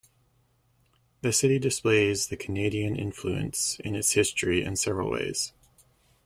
[1.21, 5.53] The city displays the Canadian influence in its history in several ways.